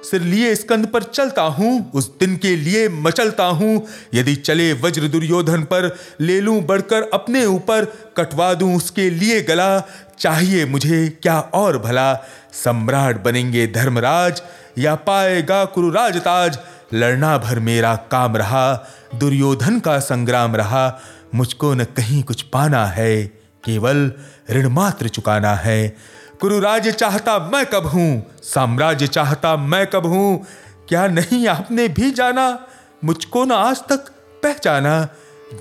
सिर 0.03 0.21
लिए 0.21 0.55
स्कंद 0.55 0.85
पर 0.85 1.03
चलता 1.03 1.41
हूँ, 1.41 1.91
उस 1.91 2.17
दिन 2.19 2.37
के 2.37 2.55
लिए 2.55 2.89
मचलता 2.89 3.43
हूँ। 3.43 3.87
यदि 4.13 4.35
चले 4.35 4.73
वज्र 4.73 5.07
दुर्योधन 5.07 5.63
पर, 5.63 5.95
ले 6.21 6.39
लूँ 6.41 6.61
बढ़कर 6.61 7.09
अपने 7.13 7.45
ऊपर, 7.45 7.85
कटवा 8.17 8.53
दूँ 8.53 8.75
उसके 8.75 9.09
लिए 9.09 9.41
गला। 9.41 9.79
चाहिए 10.19 10.65
मुझे 10.65 11.19
क्या 11.21 11.39
और 11.39 11.77
भला? 11.77 12.13
सम्राट 12.53 13.23
बनेंगे 13.23 13.67
धर्मराज, 13.67 14.41
या 14.77 14.95
पाएगा 14.95 15.65
कुरुराज 15.65 16.17
ताज 16.17 16.59
लड़ना 16.93 17.37
भर 17.37 17.59
मेरा 17.59 17.95
काम 17.95 18.37
रहा, 18.37 18.89
दुर्योधन 19.15 19.79
का 19.79 19.99
संग्राम 19.99 20.55
रहा। 20.55 20.99
मुझको 21.35 21.73
न 21.73 21.83
कहीं 21.83 22.23
कुछ 22.23 22.41
पाना 22.41 22.85
है, 22.85 23.23
केवल 23.65 24.11
ऋण 24.51 24.69
मात्र 24.69 25.07
चुकाना 25.07 25.53
है। 25.53 25.97
कुरुराज 26.41 26.87
चाहता 26.87 27.39
मैं 27.39 27.65
कब 27.65 27.85
हूँ? 27.85 28.31
साम्राज्य 28.43 29.07
चाहता 29.07 29.57
मैं 29.57 29.87
कब 29.87 30.05
हूँ? 30.05 30.45
क्या 30.89 31.07
नहीं 31.07 31.47
आपने 31.47 31.87
भी 31.87 32.11
जाना? 32.11 32.59
मुझको 33.03 33.45
ना 33.45 33.55
आज 33.55 33.77
तक 33.77 33.97
पहचाना। 34.43 35.07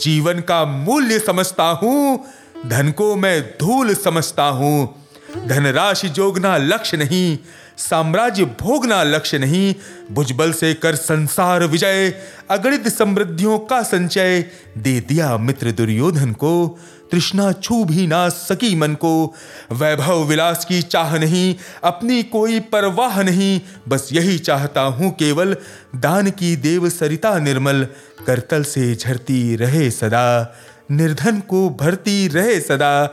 जीवन 0.01 0.41
का 0.41 0.65
मूल्य 0.65 1.19
समझता 1.19 1.65
हूँ, 1.65 2.25
धन 2.67 2.91
को 2.91 3.17
मैं 3.17 3.43
धूल 3.43 3.95
समझता 3.95 4.45
हूँ। 4.45 5.05
धनराशि 5.47 6.09
जोगना 6.09 6.57
लक्ष्य 6.57 6.97
नहीं 6.97 7.39
साम्राज्य 7.79 8.45
भोगना 8.45 9.03
लक्ष्य 9.03 9.39
नहीं, 9.39 9.75
भुजबल 10.13 10.53
से 10.53 10.75
कर 10.75 10.95
संसार 10.95 11.65
विजय, 11.65 12.15
अगणित 12.51 12.89
समृद्धियों 12.89 13.59
का 13.59 13.83
संचय, 13.83 14.45
दे 14.79 15.01
दिया 15.01 15.37
मित्र 15.37 15.73
दुर्योधन 15.73 16.33
को, 16.33 16.79
तृष्णा 17.13 17.53
छू 17.53 17.85
भी 17.85 18.07
ना 18.07 18.29
सकी 18.29 18.75
मन 18.75 18.95
को। 18.95 19.35
वैभव 19.73 20.25
विलास 20.25 20.65
की 20.65 20.83
चाह 20.83 21.19
नहीं, 21.19 21.55
अपनी 21.85 22.23
कोई 22.23 22.61
परवाह 22.61 23.23
नहीं, 23.23 23.61
बस 23.89 24.09
यही 24.13 24.39
चाहता 24.39 24.81
हूँ 24.81 25.11
केवल 25.11 25.57
दान 25.97 26.31
की 26.31 26.57
देव 26.57 26.89
सरिता 26.89 27.39
निर्मल, 27.39 27.87
करतल 28.27 28.63
से 28.63 28.95
झरती 28.95 29.57
रहे 29.57 29.91
सदा, 29.91 30.55
निर्धन 30.91 31.41
को 31.41 31.71
भरती 31.71 32.29
रहे 32.29 32.61
सदा। 32.61 33.07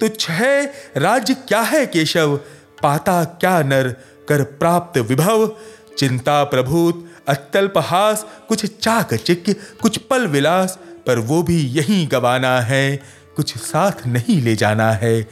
तुच्छ 0.00 0.30
है 0.30 0.72
राज्य 0.96 1.34
क्या 1.34 1.60
है 1.60 1.86
केशव? 1.86 2.40
पाता 2.82 3.24
क्या 3.24 3.62
नर 3.62 3.88
कर 4.28 4.42
प्राप्त 4.42 4.98
विभव? 4.98 5.56
चिंता 5.98 6.44
प्रभूत 6.44 7.04
अत्यल्पहास 7.28 8.26
कुछ 8.48 8.66
चाक 8.66 9.14
चिक, 9.14 9.44
कुछ 9.82 9.98
पल 9.98 10.26
विलास, 10.26 10.78
पर 11.06 11.18
वो 11.18 11.42
भी 11.42 11.60
यही 11.60 12.06
गवाना 12.06 12.60
है, 12.60 13.02
कुछ 13.36 13.58
साथ 13.58 14.06
नहीं 14.06 14.42
ले 14.42 14.56
जाना 14.56 14.92
है। 14.92 15.28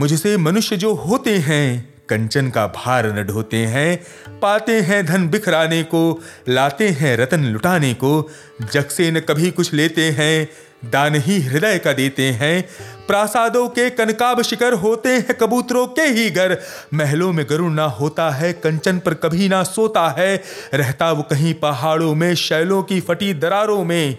मुझसे 0.00 0.36
मनुष्य 0.36 0.76
जो 0.76 0.94
होते 0.94 1.38
हैं, 1.38 1.94
कंचन 2.08 2.50
का 2.50 2.66
भार 2.66 3.18
न 3.18 3.22
ढोते 3.22 3.56
हैं, 3.56 4.06
पाते 4.40 4.80
हैं 4.80 5.06
धन 5.06 5.28
बिखराने 5.28 5.82
को, 5.82 6.22
लाते 6.48 6.88
हैं 6.88 7.16
रतन 7.16 7.44
लुटाने 7.44 7.94
को, 7.94 8.30
जग 8.72 8.88
से 8.88 9.10
न 9.10 9.20
कभी 9.20 9.50
कुछ 9.50 9.74
लेते 9.74 10.10
हैं 10.10 10.48
दान 10.90 11.14
ही 11.14 11.40
हृदय 11.40 11.78
का 11.78 11.92
देते 11.92 12.22
हैं। 12.22 12.68
प्रासादों 13.06 13.68
के 13.68 13.90
कनकाब 13.90 14.42
शिकर 14.42 14.72
होते 14.72 15.08
हैं, 15.08 15.34
कबूतरों 15.34 15.86
के 15.86 16.02
ही 16.02 16.30
घर। 16.30 16.58
महलों 16.94 17.32
में 17.32 17.46
गरुड़ 17.50 17.72
ना 17.72 17.84
होता 17.84 18.30
है, 18.30 18.52
कंचन 18.52 18.98
पर 18.98 19.14
कभी 19.14 19.48
ना 19.48 19.62
सोता 19.62 20.08
है। 20.18 20.42
रहता 20.74 21.12
वो 21.12 21.22
कहीं 21.22 21.54
पहाड़ों 21.54 22.14
में, 22.14 22.34
शैलों 22.34 22.82
की 22.82 23.00
फटी 23.00 23.34
दरारों 23.34 23.84
में। 23.84 24.18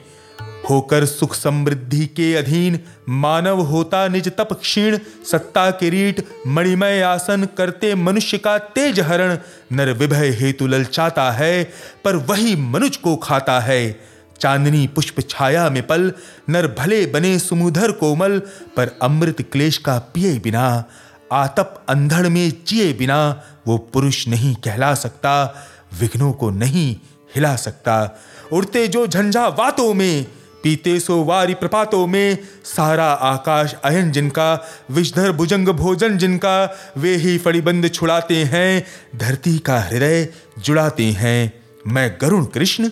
होकर 0.70 1.06
सुख 1.06 1.36
समृद्धि 1.36 2.06
के 2.06 2.36
अधीन 2.36 2.80
मानव 3.10 3.62
होता 3.62 4.08
निज 4.08 4.28
तप 4.28 4.54
क्षीण। 4.54 4.98
सत्ता 5.32 5.72
किरीट 5.72 6.28
मणिमय 6.48 7.02
आसन 7.02 7.48
करते 7.58 7.96
मनुष्य 7.96 8.38
का 8.38 8.58
तेज 8.58 9.00
हरण। 9.00 9.38
नर 9.72 9.92
विभय 9.92 10.30
हेतु 10.30 10.68
ललचाता 10.68 11.32
है, 11.32 11.64
पर 12.04 12.16
वही 12.16 12.56
मनुज 12.56 12.98
को 12.98 13.16
खाता 13.16 13.60
है। 13.60 14.15
चांदनी 14.40 14.88
पुष्प 14.88 15.16
छाया 15.30 15.70
में 15.70 15.88
पल, 15.88 16.12
नर 16.50 16.68
भले 16.68 17.06
बने 17.06 17.40
सुमुधर 17.40 17.92
कोमल, 17.92 18.40
पर 18.76 19.00
अमृत 19.02 19.42
क्लेश 19.42 19.78
का 19.78 19.98
पिए 19.98 20.40
बिना, 20.40 20.84
आतप 21.32 21.86
अंधड़ 21.90 22.28
में 22.28 22.54
जिए 22.68 22.94
बिना, 22.94 23.44
वो 23.68 23.78
पुरुष 23.78 24.28
नहीं 24.28 24.56
कहला 24.56 24.94
सकता, 24.94 25.56
विघ्नों 26.00 26.34
को 26.34 26.50
नहीं 26.50 26.96
हिला 27.36 27.56
सकता। 27.56 28.20
उड़ते 28.54 28.88
जो 28.88 29.08
झंझा 29.08 29.48
वातों 29.48 29.94
में, 29.94 30.26
पीते 30.64 31.00
सो 31.00 31.24
वारी 31.24 31.54
प्रपातों 31.54 32.08
में, 32.08 32.38
सारा 32.66 33.06
आकाश 33.06 33.76
अयन 33.84 34.12
जिनका, 34.12 34.68
विषधर 34.92 35.32
भुजंग 35.32 35.68
भोजन 35.68 36.18
जिनका, 36.18 36.76
वे 36.98 37.16
ही 37.16 37.38
फड़ीबंद 37.38 37.90
छुड़ाते 37.90 38.44
हैं, 38.44 38.86
धरती 39.16 39.58
का 39.58 39.80
हृदय 39.80 40.28
जुड़ाते 40.60 41.06
हैं। 41.06 41.64
मैं 41.88 42.18
गरुण 42.22 42.46
कृष्ण 42.46 42.90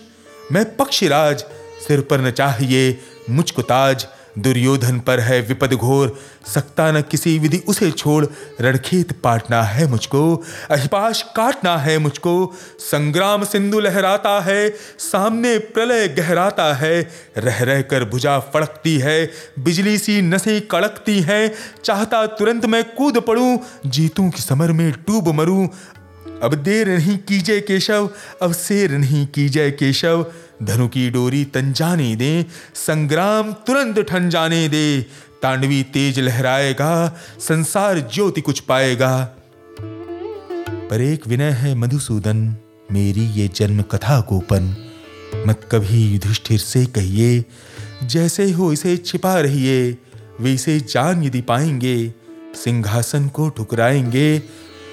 मैं 0.52 0.76
पक्षीराज, 0.76 1.44
सिर 1.88 2.00
पर 2.00 2.20
न 2.20 2.30
चाहिए 2.30 3.00
मुझको 3.30 3.62
ताज। 3.62 4.06
दुर्योधन 4.38 4.98
पर 5.00 5.20
है 5.20 5.40
विपद 5.40 5.72
घोर, 5.72 6.18
सकता 6.54 6.92
न 6.92 7.02
किसी 7.02 7.38
विधि, 7.38 7.58
उसे 7.58 7.90
छोड़ 7.90 8.26
रणखेत 8.60 9.12
पाटना 9.12 9.62
है 9.62 9.86
मुझको। 9.86 10.44
अहिपाश 10.70 11.22
काटना 11.22 11.76
है 11.76 11.98
मुझको, 11.98 12.52
संग्राम 12.78 13.44
सिंधु 13.44 13.80
लहराता 13.80 14.40
है, 14.40 14.70
सामने 14.98 15.58
प्रलय 15.58 16.08
गहराता 16.08 16.74
है। 16.74 17.10
रह 17.38 17.62
रह 17.62 17.82
कर 17.82 18.04
भुजा 18.04 18.38
फड़कती 18.38 18.98
है, 18.98 19.30
बिजली 19.58 19.98
सी 19.98 20.22
नसें 20.22 20.60
कड़कती 20.60 21.20
हैं, 21.20 21.54
चाहता 21.84 22.26
तुरंत 22.26 22.66
मैं 22.66 22.84
कूद 22.94 23.18
पड़ूं, 23.18 23.58
जीतूं 23.86 24.30
की 24.30 24.42
समर 24.42 24.72
में 24.72 24.90
डूब 24.92 25.28
मरूं 25.28 25.68
अब 26.44 26.54
देर 26.54 26.88
नहीं 26.88 27.18
कीजिए 27.18 27.60
केशव, 27.60 28.10
अब 28.42 28.52
शेर 28.52 28.92
नहीं 28.92 29.26
कीजिए 29.26 29.70
केशव। 29.70 30.26
धनु 30.62 30.88
की 30.88 31.10
डोरी 31.10 31.44
तन 31.44 31.72
जाने 31.72 32.16
दे, 32.16 32.46
संग्राम 32.74 33.52
तुरंत 33.52 33.98
ठन 33.98 34.30
जाने 34.30 34.68
दे। 34.68 35.06
तांडवी 35.42 35.82
तेज 35.82 36.20
लहराएगा, 36.20 37.16
संसार 37.40 38.10
ज्योति 38.14 38.40
कुछ 38.40 38.60
पाएगा। 38.60 39.36
पर 40.90 41.00
एक 41.00 41.26
विनय 41.26 41.50
है 41.50 41.74
मधुसूदन, 41.74 42.56
मेरी 42.92 43.24
ये 43.24 43.50
जन्म 43.54 43.82
कथा 43.82 44.20
गोपन। 44.20 44.76
मत 45.46 45.68
कभी 45.72 46.12
युधिष्ठिर 46.12 46.58
से 46.58 46.86
कहिए, 46.86 47.44
जैसे 48.02 48.50
हो 48.50 48.72
इसे 48.72 48.96
छिपा 48.96 49.40
रहिए। 49.40 49.98
वे 50.40 50.54
इसे 50.54 50.80
जान 50.80 51.22
यदि 51.22 51.40
पाएँगे, 51.40 52.14
सिंहासन 52.54 53.28
को 53.28 53.48
ठुकराएँगे 53.48 54.42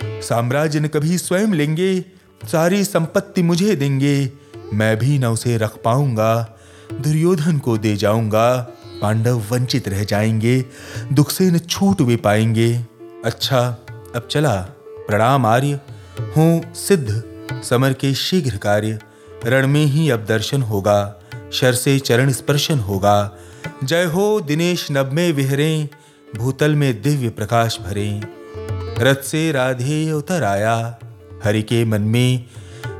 साम्राज्य 0.04 0.80
न 0.80 0.88
कभी 0.88 1.18
स्वयं 1.18 1.48
लेंगे, 1.48 2.06
सारी 2.52 2.84
संपत्ति 2.84 3.44
मुझे 3.44 3.76
देंगे। 3.76 4.32
मैं 4.74 4.98
भी 4.98 5.20
न 5.20 5.26
उसे 5.26 5.58
रख 5.58 5.78
पाऊँगा, 5.84 6.58
दुर्योधन 6.94 7.58
को 7.58 7.78
दे 7.78 7.96
जाऊँगा। 7.96 8.68
पांडव 9.02 9.44
वंचित 9.52 9.88
रह 9.88 10.04
जाएँगे, 10.04 10.66
दुख 11.14 11.32
से 11.32 11.52
न 11.52 11.58
छूट 11.58 12.02
वे 12.02 12.16
पाएँगे। 12.16 12.86
अच्छा 13.26 13.78
अब 14.16 14.28
चला, 14.32 14.56
प्रणाम 15.08 15.46
आर्य। 15.46 15.80
हूँ 16.38 16.74
सिद्ध, 16.74 17.24
समर 17.64 17.94
के 17.94 18.14
शीघ्र 18.14 18.58
कार्य। 18.58 19.00
रण 19.46 19.68
में 19.68 19.86
ही 19.86 20.10
अब 20.10 20.26
दर्शन 20.26 20.62
होगा, 20.62 21.16
शर 21.54 21.74
से 21.74 22.00
चरण 22.00 22.32
स्पर्शन 22.32 22.80
होगा। 22.80 23.38
जय 23.84 24.04
हो 24.04 24.42
दिनेश 24.42 24.88
नभ 24.92 25.12
में 25.14 25.32
विहरें, 25.34 25.90
भूतल 26.36 26.76
में 26.76 27.02
दिव्य 27.02 27.30
प्रकाश 27.30 27.80
भरे। 27.80 28.41
रथ 29.02 29.16
से 29.16 29.52
राधे 29.52 30.12
उतर 30.12 30.44
आया 30.44 31.00
हरि 31.44 31.62
के 31.62 31.86
मन 31.86 32.02
में 32.02 32.46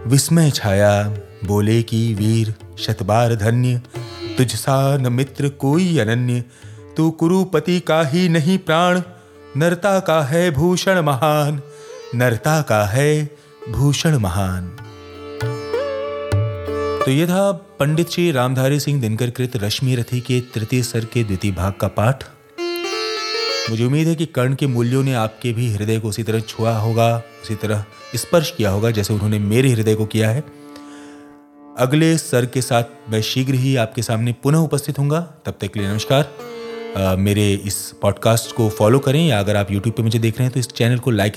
विस्मय 0.08 0.52
छाया। 0.52 1.18
बोले 1.46 1.84
कि 1.84 2.14
वीर, 2.14 2.56
शतबार 2.80 3.36
धन्य, 3.36 3.82
तुझसा 4.38 4.98
न 4.98 5.14
मित्र 5.14 5.50
कोई 5.50 5.98
अनन्य। 5.98 6.44
तू 6.98 7.12
कुरुपति 7.12 7.80
का 7.80 8.04
ही 8.04 8.30
नहीं 8.30 8.58
प्राण। 8.58 9.02
नरता 9.58 10.00
का 10.00 10.22
है 10.22 10.52
भूषण 10.52 11.02
महान। 11.02 11.62
नरता 12.16 12.62
का 12.62 12.86
है 12.86 13.36
भूषण 13.70 14.18
महान। 14.18 14.68
तो 17.06 17.12
यह 17.12 17.26
था 17.26 17.52
पंडित 17.52 18.10
श्री 18.10 18.32
रामधारी 18.32 18.80
सिंह 18.80 19.02
दिनकर 19.02 19.30
कृत 19.30 19.52
रश्मि 19.56 19.96
रथी 19.96 20.20
के 20.20 20.42
तृतीय 20.42 20.84
सर 20.84 21.06
के 21.06 21.24
द्वितीय 21.24 21.52
भाग 21.52 21.74
का 21.74 21.88
पाठ। 21.88 22.24
मुझे 23.72 23.86
उम्मीद 23.86 24.08
है 24.08 24.16
कि 24.16 24.26
कर्ण 24.26 24.56
के 24.56 24.68
मूल्यों 24.68 25.04
ने 25.04 25.14
आपके 25.14 25.54
भी 25.54 25.74
हृदय 25.74 26.00
को 26.00 26.08
उसी 26.08 26.24
तरह 26.24 26.40
छुआ 26.40 26.78
होगा 26.78 27.24
उसी 27.44 27.56
तरह 27.56 27.86
स्पर्श 28.16 28.52
किया 28.52 28.70
होगा 28.70 28.92
जैसे 28.92 29.14
उन्होंने 29.14 29.40
मेरे 29.40 29.70
हृदय 29.70 29.96
को 29.96 30.06
किया 30.06 30.30
है। 30.30 30.44
अगले 31.78 32.18
सर 32.18 32.46
के 32.46 32.62
साथ 32.62 32.84
मैं 33.10 33.22
शीघ्र 33.22 33.54
ही 33.54 33.76
आपके 33.76 34.02
सामने 34.02 34.34
पुनः 34.34 34.58
उपस्थित 34.58 35.00
हूँगा 35.00 35.20
तब 35.46 35.58
तक 35.62 35.68
के 35.68 35.80
लिए 35.80 35.90
नमस्कार। 35.90 36.34
आ, 36.98 37.16
मेरे 37.16 37.54
इस 37.54 37.94
पॉडकास्ट 38.02 38.56
को 38.56 38.70
फॉलो 38.70 39.00
करें 39.00 39.28
या 39.28 39.40
अगर 39.40 39.56
आप 39.56 39.72
यूट्यूब 39.72 39.96
पर 39.96 40.04
मुझे 40.04 40.20
देख 40.20 40.38
रहे 40.38 40.44
हैं 40.44 40.54
तो 40.54 40.60
इस 40.60 40.68
चैनल 40.68 41.00
को 41.00 41.12
लाइक 41.12 41.30